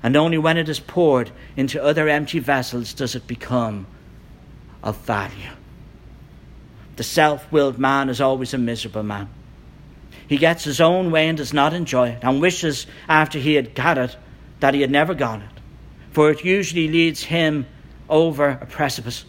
[0.03, 3.87] and only when it is poured into other empty vessels does it become
[4.83, 5.51] of value.
[6.95, 9.29] The self willed man is always a miserable man.
[10.27, 13.75] He gets his own way and does not enjoy it, and wishes after he had
[13.75, 14.15] got it
[14.59, 15.61] that he had never got it,
[16.11, 17.65] for it usually leads him
[18.09, 19.25] over a precipice.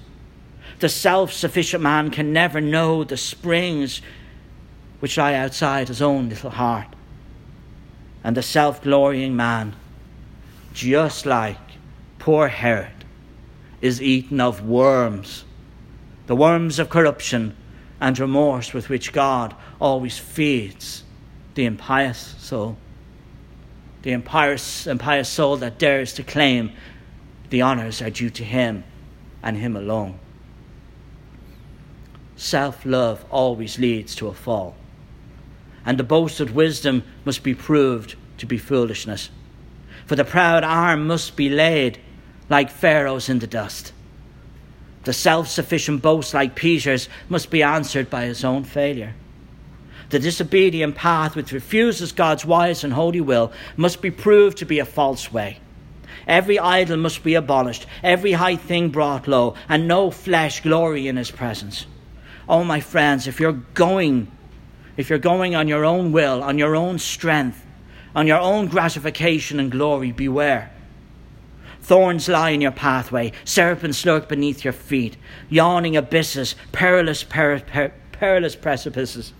[0.80, 4.00] The self sufficient man can never know the springs
[5.00, 6.88] which lie outside his own little heart.
[8.24, 9.74] And the self glorying man
[10.78, 11.58] just like
[12.20, 13.04] poor Herod,
[13.80, 15.44] is eaten of worms,
[16.28, 17.56] the worms of corruption
[18.00, 21.02] and remorse with which God always feeds
[21.56, 22.76] the impious soul.
[24.02, 26.70] The impious, impious soul that dares to claim
[27.50, 28.84] the honours are due to him
[29.42, 30.20] and him alone.
[32.36, 34.76] Self love always leads to a fall,
[35.84, 39.30] and the boasted wisdom must be proved to be foolishness
[40.08, 41.98] for the proud arm must be laid
[42.48, 43.92] like Pharaoh's in the dust.
[45.04, 49.14] The self sufficient boast like Peter's must be answered by his own failure.
[50.08, 54.78] The disobedient path which refuses God's wise and holy will must be proved to be
[54.78, 55.60] a false way.
[56.26, 61.16] Every idol must be abolished, every high thing brought low, and no flesh glory in
[61.16, 61.84] his presence.
[62.48, 64.32] Oh, my friends, if you're going,
[64.96, 67.62] if you're going on your own will, on your own strength,
[68.14, 70.70] on your own gratification and glory, beware.
[71.82, 75.16] Thorns lie in your pathway, serpents lurk beneath your feet,
[75.48, 79.32] yawning abysses, perilous, per- per- perilous precipices,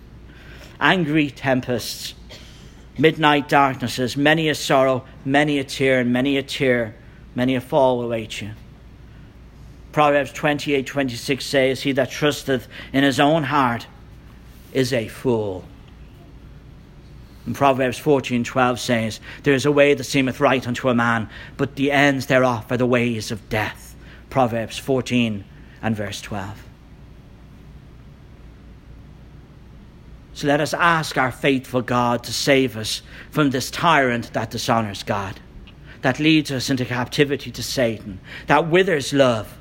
[0.79, 2.15] angry tempests,
[2.97, 6.95] midnight darknesses, many a sorrow, many a tear, and many a tear,
[7.35, 8.51] many a fall await you.
[9.91, 13.87] Proverbs 28 26 says, He that trusteth in his own heart
[14.73, 15.65] is a fool.
[17.49, 21.77] And Proverbs 14:12 says, There is a way that seemeth right unto a man, but
[21.77, 23.95] the ends thereof are the ways of death.
[24.29, 25.43] Proverbs 14
[25.81, 26.63] and verse 12.
[30.35, 35.01] So let us ask our faithful God to save us from this tyrant that dishonors
[35.01, 35.39] God,
[36.03, 39.57] that leads us into captivity to Satan, that withers love,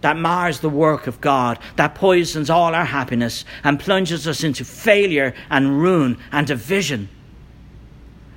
[0.00, 4.64] that mars the work of God, that poisons all our happiness and plunges us into
[4.64, 7.08] failure and ruin and division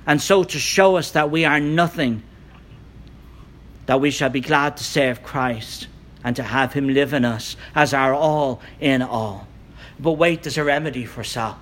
[0.06, 2.22] and so to show us that we are nothing,
[3.86, 5.88] that we shall be glad to serve Christ
[6.22, 9.46] and to have Him live in us as our all in all.
[9.98, 11.56] But wait, there's a remedy for self.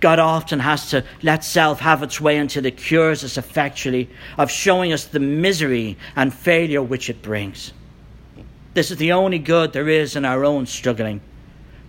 [0.00, 4.50] God often has to let self have its way until it cures us effectually of
[4.50, 7.72] showing us the misery and failure which it brings.
[8.74, 11.20] This is the only good there is in our own struggling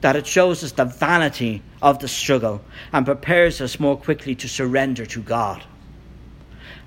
[0.01, 2.61] that it shows us the vanity of the struggle
[2.93, 5.63] and prepares us more quickly to surrender to God.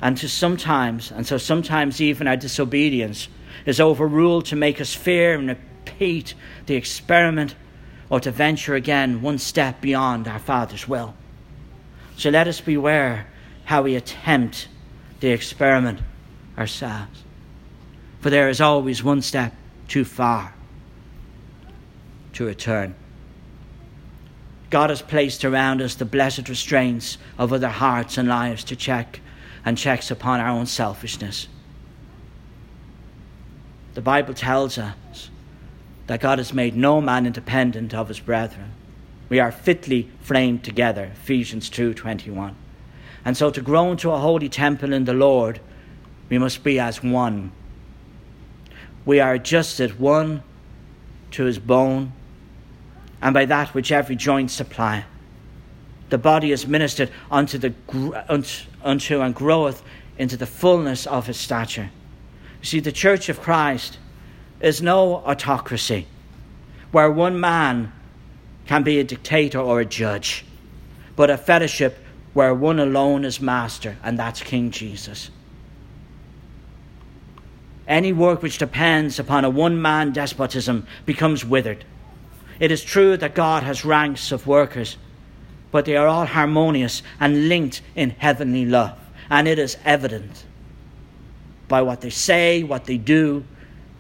[0.01, 3.29] And to sometimes, and so sometimes even our disobedience
[3.66, 6.35] is overruled to make us fear and repeat
[6.66, 7.55] the experiment
[8.09, 11.14] or to venture again one step beyond our Father's will.
[12.16, 13.27] So let us beware
[13.64, 14.68] how we attempt
[15.20, 16.01] the experiment
[16.59, 17.22] ourselves.
[18.20, 19.55] For there is always one step
[19.88, 20.55] too far
[22.35, 22.94] to return.
[24.70, 29.20] God has placed around us the blessed restraints of other hearts and lives to check
[29.64, 31.46] and checks upon our own selfishness.
[33.94, 35.28] The Bible tells us
[36.06, 38.72] that God has made no man independent of his brethren.
[39.28, 42.54] We are fitly framed together, Ephesians 2:21.
[43.24, 45.60] And so to grow into a holy temple in the Lord,
[46.30, 47.52] we must be as one.
[49.04, 50.42] We are adjusted one
[51.33, 52.12] to his bone
[53.23, 55.04] and by that which every joint supply.
[56.10, 57.73] The body is ministered unto, the,
[58.83, 59.83] unto, and groweth
[60.18, 61.90] into the fullness of his stature.
[62.60, 63.98] You see, the church of Christ
[64.60, 66.06] is no autocracy
[66.90, 67.92] where one man
[68.66, 70.44] can be a dictator or a judge,
[71.16, 71.98] but a fellowship
[72.35, 75.31] where one alone is master, and that's King Jesus.
[77.87, 81.85] Any work which depends upon a one man despotism becomes withered.
[82.63, 84.96] It is true that God has ranks of workers,
[85.73, 88.96] but they are all harmonious and linked in heavenly love,
[89.29, 90.44] and it is evident
[91.67, 93.42] by what they say, what they do,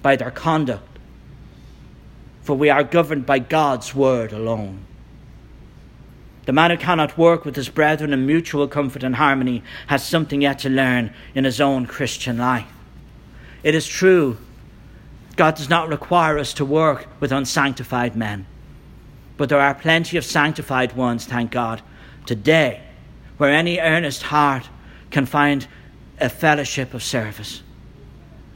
[0.00, 1.00] by their conduct.
[2.42, 4.84] For we are governed by God's word alone.
[6.46, 10.42] The man who cannot work with his brethren in mutual comfort and harmony has something
[10.42, 12.68] yet to learn in his own Christian life.
[13.64, 14.38] It is true,
[15.34, 18.46] God does not require us to work with unsanctified men.
[19.36, 21.82] But there are plenty of sanctified ones, thank God,
[22.26, 22.82] today,
[23.38, 24.68] where any earnest heart
[25.10, 25.66] can find
[26.20, 27.62] a fellowship of service.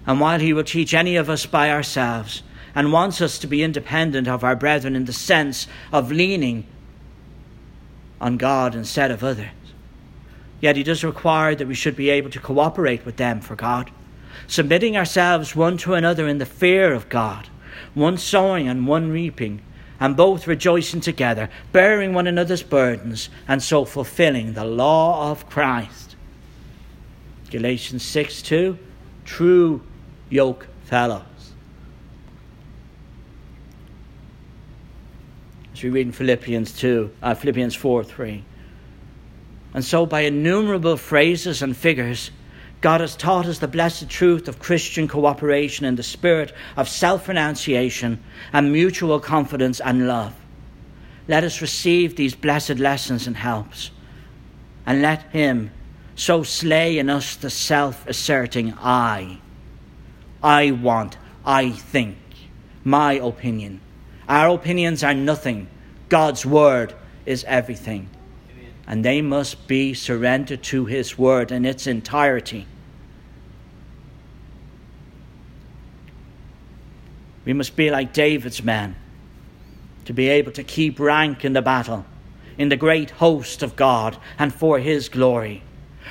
[0.07, 2.43] And while He will teach any of us by ourselves
[2.75, 6.67] and wants us to be independent of our brethren in the sense of leaning
[8.21, 9.49] on God instead of others,
[10.61, 13.91] yet He does require that we should be able to cooperate with them for God,
[14.47, 17.49] submitting ourselves one to another in the fear of God,
[17.95, 19.61] one sowing and one reaping,
[20.01, 26.17] and both rejoicing together, bearing one another's burdens, and so fulfilling the law of Christ.
[27.51, 28.79] Galatians 6 2
[29.25, 29.83] True
[30.31, 31.23] yoke fellows.
[35.75, 38.45] As we read in Philippians 2, uh, Philippians 4 3.
[39.75, 42.31] And so, by innumerable phrases and figures,
[42.81, 47.29] God has taught us the blessed truth of Christian cooperation in the spirit of self
[47.29, 48.23] renunciation
[48.53, 50.35] and mutual confidence and love.
[51.29, 53.91] Let us receive these blessed lessons and helps,
[54.85, 55.71] and let Him
[56.15, 59.39] so slay in us the self asserting I.
[60.43, 62.19] I want, I think,
[62.85, 63.81] my opinion.
[64.29, 65.69] Our opinions are nothing.
[66.09, 68.09] God's word is everything.
[68.87, 72.67] And they must be surrendered to His word in its entirety.
[77.45, 78.97] We must be like David's men
[80.05, 82.07] to be able to keep rank in the battle,
[82.57, 85.63] in the great host of God, and for His glory.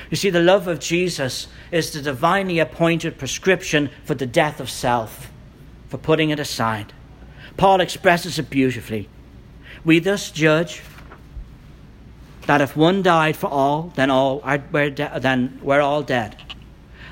[0.09, 4.69] You see, the love of Jesus is the divinely appointed prescription for the death of
[4.69, 5.31] self,
[5.87, 6.93] for putting it aside.
[7.57, 9.07] Paul expresses it beautifully.
[9.85, 10.81] We thus judge
[12.47, 16.35] that if one died for all, then all are, we're de- then we're all dead,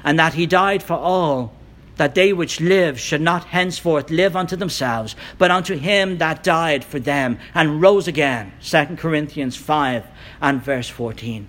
[0.04, 1.54] and that he died for all,
[1.98, 6.84] that they which live should not henceforth live unto themselves, but unto him that died
[6.84, 8.52] for them and rose again.
[8.64, 10.06] 2 Corinthians 5
[10.42, 11.48] and verse 14.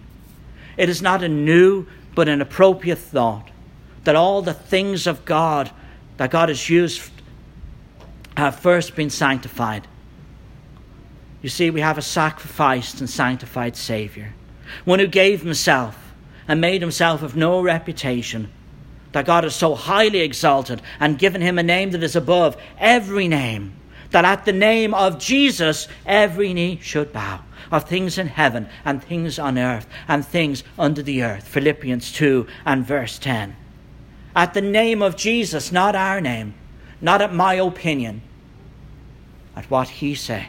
[0.76, 3.50] It is not a new but an appropriate thought
[4.04, 5.70] that all the things of God
[6.16, 7.10] that God has used
[8.36, 9.86] have first been sanctified.
[11.44, 14.32] You see, we have a sacrificed and sanctified Saviour,
[14.86, 16.14] one who gave himself
[16.48, 18.50] and made himself of no reputation.
[19.12, 23.28] That God has so highly exalted and given him a name that is above every
[23.28, 23.74] name,
[24.10, 29.04] that at the name of Jesus every knee should bow of things in heaven and
[29.04, 31.46] things on earth and things under the earth.
[31.46, 33.54] Philippians 2 and verse 10.
[34.34, 36.54] At the name of Jesus, not our name,
[37.02, 38.22] not at my opinion,
[39.54, 40.46] at what he says.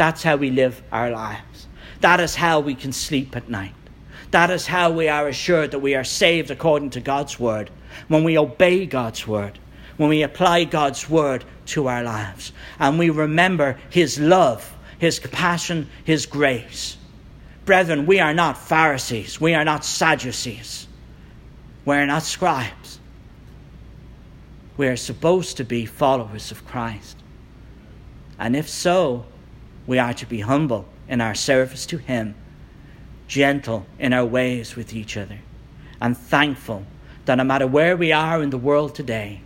[0.00, 1.68] That's how we live our lives.
[2.00, 3.74] That is how we can sleep at night.
[4.30, 7.70] That is how we are assured that we are saved according to God's word.
[8.08, 9.58] When we obey God's word,
[9.98, 15.88] when we apply God's word to our lives, and we remember his love his compassion,
[16.04, 16.98] His grace.
[17.64, 19.40] Brethren, we are not Pharisees.
[19.40, 20.86] We are not Sadducees.
[21.86, 23.00] We are not scribes.
[24.76, 27.16] We are supposed to be followers of Christ.
[28.38, 29.24] And if so,
[29.86, 32.34] we are to be humble in our service to Him,
[33.26, 35.38] gentle in our ways with each other,
[36.00, 36.84] and thankful
[37.24, 39.40] that no matter where we are in the world today,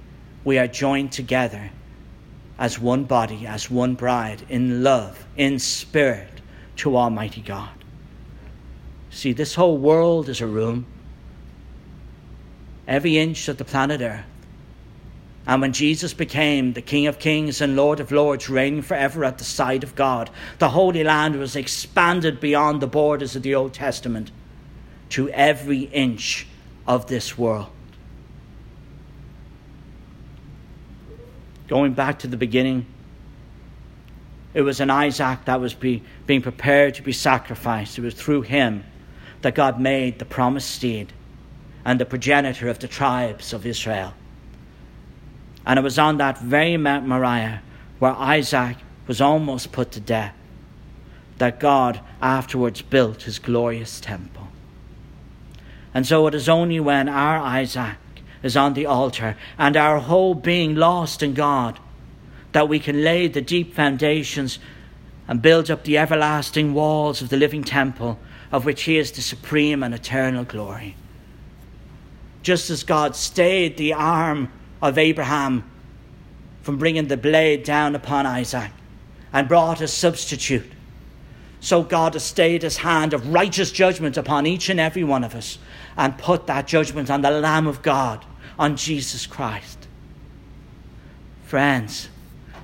[0.44, 1.70] we are joined together
[2.58, 6.40] as one body, as one bride, in love, in spirit,
[6.76, 7.70] to Almighty God.
[9.10, 10.86] See, this whole world is a room,
[12.86, 14.24] every inch of the planet Earth.
[15.46, 19.38] And when Jesus became the King of Kings and Lord of Lords, reigning forever at
[19.38, 23.74] the side of God, the Holy Land was expanded beyond the borders of the Old
[23.74, 24.30] Testament
[25.10, 26.46] to every inch
[26.86, 27.70] of this world.
[31.68, 32.86] going back to the beginning,
[34.52, 37.98] it was an Isaac that was be, being prepared to be sacrificed.
[37.98, 38.84] It was through him
[39.42, 41.12] that God made the promised seed.
[41.86, 44.14] and the progenitor of the tribes of Israel.
[45.66, 47.62] And it was on that very Mount Moriah
[47.98, 50.34] where Isaac was almost put to death
[51.38, 54.48] that God afterwards built his glorious temple.
[55.92, 57.96] And so it is only when our Isaac
[58.42, 61.78] is on the altar and our whole being lost in God
[62.52, 64.58] that we can lay the deep foundations
[65.26, 68.18] and build up the everlasting walls of the living temple
[68.52, 70.94] of which he is the supreme and eternal glory.
[72.42, 74.52] Just as God stayed the arm
[74.84, 75.64] of Abraham
[76.60, 78.70] from bringing the blade down upon Isaac
[79.32, 80.70] and brought a substitute,
[81.58, 85.34] so God has stayed his hand of righteous judgment upon each and every one of
[85.34, 85.58] us
[85.96, 88.26] and put that judgment on the Lamb of God,
[88.58, 89.88] on Jesus Christ.
[91.46, 92.10] Friends,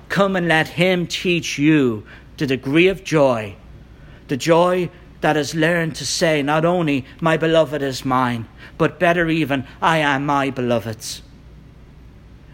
[0.07, 2.05] come and let him teach you
[2.37, 3.55] the degree of joy,
[4.27, 4.91] the joy
[5.21, 8.47] that has learned to say, not only, My beloved is mine,
[8.77, 11.23] but better even, I am my beloved's.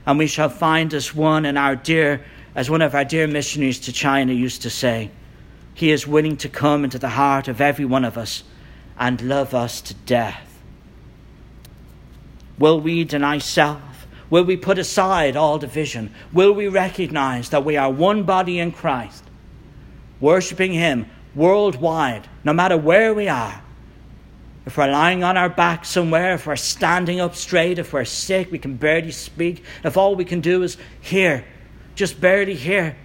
[0.08, 3.80] And we shall find as one in our dear, as one of our dear missionaries
[3.82, 5.12] to China used to say,
[5.76, 8.44] He is willing to come into the heart of every one of us
[8.98, 10.60] and love us to death.
[12.58, 14.08] Will we deny self?
[14.32, 16.12] Will we put aside all division?
[16.34, 19.24] Will we recognize that we are one body in Christ
[20.20, 21.06] worshipping Him
[21.36, 23.62] worldwide, no matter where we are.
[24.68, 28.52] If we're lying on our back somewhere, if we're standing up straight, if we're sick,
[28.52, 31.46] we can barely speak, if all we can do is hear,
[31.96, 32.98] just barely hear.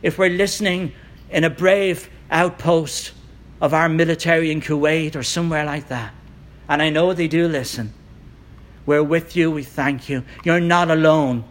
[0.00, 0.94] If we're listening
[1.28, 3.12] in a brave outpost
[3.60, 6.14] of our military in Kuwait or somewhere like that,
[6.66, 7.92] and I know they do listen,
[8.86, 10.24] we're with you, we thank you.
[10.44, 11.44] You're not alone,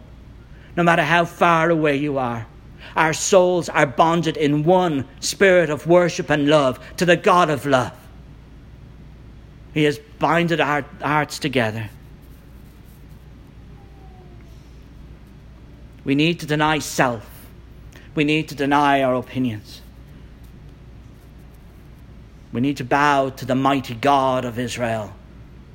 [0.76, 2.48] no matter how far away you are.
[2.96, 7.66] Our souls are bonded in one spirit of worship and love to the God of
[7.66, 7.92] love.
[9.72, 11.90] He has binded our hearts together.
[16.04, 17.28] We need to deny self.
[18.14, 19.80] We need to deny our opinions.
[22.52, 25.12] We need to bow to the mighty God of Israel,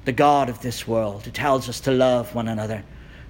[0.05, 2.84] the God of this world, who tells us to love one another,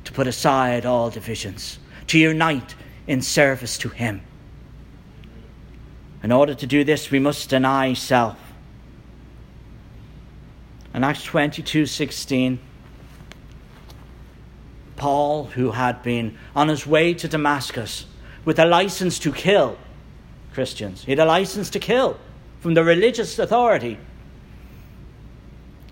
[0.04, 2.76] to put aside all divisions, to unite
[3.10, 4.22] in service to Him.
[6.22, 8.38] In order to do this, we must deny self.
[10.94, 12.60] In Acts 22 16,
[14.96, 18.06] Paul, who had been on his way to Damascus
[18.46, 19.78] with a license to kill
[20.54, 22.20] Christians, he had a license to kill
[22.60, 23.98] from the religious authority,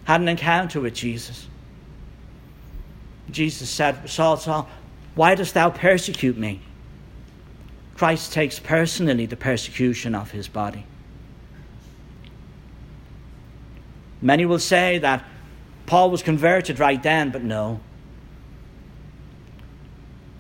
[0.04, 1.48] had an encounter with Jesus.
[3.32, 4.70] Jesus said, Saul, Saul,
[5.16, 6.62] why dost thou persecute me?
[7.98, 10.86] Christ takes personally the persecution of his body.
[14.22, 15.26] Many will say that
[15.88, 17.80] Paul was converted right then, but no.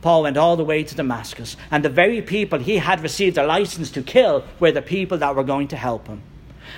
[0.03, 3.45] Paul went all the way to Damascus, and the very people he had received a
[3.45, 6.21] license to kill were the people that were going to help him.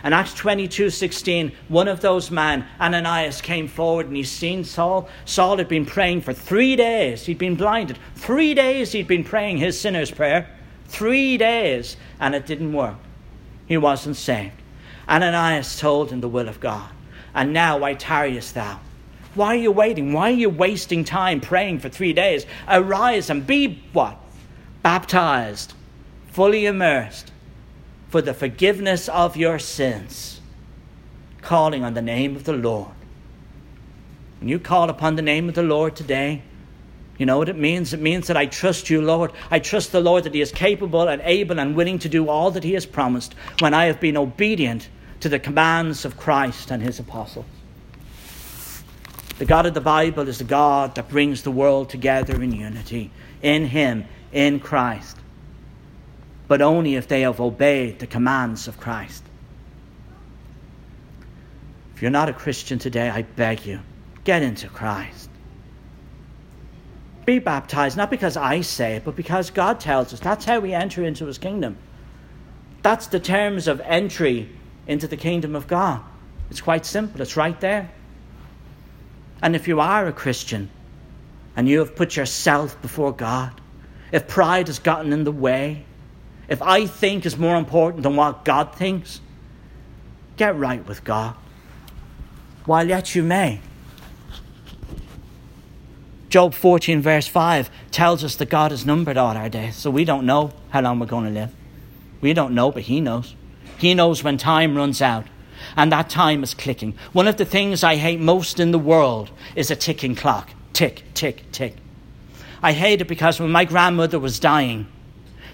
[0.03, 5.09] In Acts 22 16, one of those men, Ananias, came forward and he's seen Saul.
[5.25, 7.25] Saul had been praying for three days.
[7.25, 7.97] He'd been blinded.
[8.15, 10.47] Three days he'd been praying his sinner's prayer.
[10.89, 12.97] Three days, and it didn't work.
[13.67, 14.53] He wasn't saved.
[15.07, 16.89] Ananias told him the will of God.
[17.33, 18.79] And now, why tarriest thou?
[19.35, 20.11] Why are you waiting?
[20.11, 22.45] Why are you wasting time praying for three days?
[22.67, 24.17] Arise and be what?
[24.81, 25.73] Baptized,
[26.31, 27.31] fully immersed,
[28.09, 30.41] for the forgiveness of your sins,
[31.41, 32.91] calling on the name of the Lord.
[34.39, 36.41] When you call upon the name of the Lord today,
[37.19, 37.93] you know what it means?
[37.93, 39.33] It means that I trust you, Lord.
[39.51, 42.49] I trust the Lord that He is capable and able and willing to do all
[42.51, 44.87] that He has promised when I have been obedient
[45.19, 47.45] to the commands of Christ and His apostles.
[49.37, 53.11] The God of the Bible is the God that brings the world together in unity,
[53.41, 55.17] in Him, in Christ.
[56.47, 59.23] But only if they have obeyed the commands of Christ.
[61.95, 63.81] If you're not a Christian today, I beg you,
[64.23, 65.28] get into Christ
[67.29, 70.19] be baptized, not because I say it, but because God tells us.
[70.19, 71.77] That's how we enter into his kingdom.
[72.81, 74.49] That's the terms of entry
[74.87, 76.01] into the kingdom of God.
[76.49, 77.91] It's quite simple, it's right there.
[79.43, 80.71] And if you are a Christian
[81.55, 83.61] and you have put yourself before God,
[84.11, 85.85] if pride has gotten in the way,
[86.47, 89.21] if I think is more important than what God thinks,
[90.35, 91.35] get right with God
[92.65, 93.61] while yet you may.
[96.29, 100.05] Job 14, verse 5, tells us that God has numbered all our days, so we
[100.05, 101.51] don't know how long we're going to live.
[102.21, 103.35] We don't know, but He knows.
[103.79, 105.25] He knows when time runs out.
[105.75, 106.93] and that time is clicking.
[107.11, 110.49] One of the things I hate most in the world is a ticking clock.
[110.73, 111.75] Tick, tick, tick.
[112.61, 114.87] I hate it because when my grandmother was dying,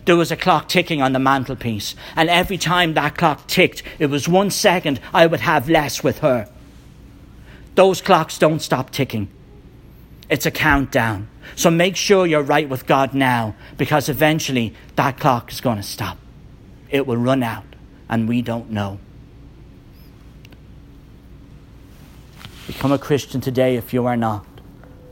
[0.05, 4.07] there was a clock ticking on the mantelpiece, and every time that clock ticked, it
[4.07, 6.47] was one second I would have less with her.
[7.75, 9.29] Those clocks don't stop ticking.
[10.29, 11.27] It's a countdown.
[11.55, 15.83] So make sure you're right with God now, because eventually that clock is going to
[15.83, 16.17] stop.
[16.89, 17.65] It will run out,
[18.09, 18.99] and we don't know.
[22.67, 24.45] Become a Christian today if you are not.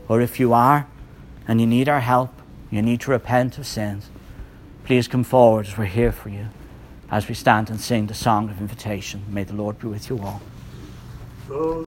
[0.08, 0.86] Or if you are
[1.46, 2.30] and you need our help,
[2.70, 4.10] you need to repent of sins,
[4.84, 6.48] please come forward as we're here for you
[7.10, 9.24] as we stand and sing the song of invitation.
[9.28, 10.42] May the Lord be with you all.